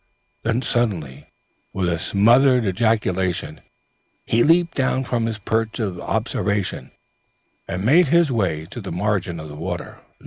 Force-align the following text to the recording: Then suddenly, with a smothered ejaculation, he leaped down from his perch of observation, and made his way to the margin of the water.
Then 0.41 0.63
suddenly, 0.63 1.27
with 1.73 1.87
a 1.87 1.99
smothered 1.99 2.65
ejaculation, 2.65 3.61
he 4.25 4.41
leaped 4.43 4.73
down 4.73 5.03
from 5.03 5.27
his 5.27 5.37
perch 5.37 5.77
of 5.79 5.99
observation, 5.99 6.89
and 7.67 7.85
made 7.85 8.07
his 8.07 8.31
way 8.31 8.65
to 8.71 8.81
the 8.81 8.91
margin 8.91 9.39
of 9.39 9.47
the 9.47 9.55
water. 9.55 9.99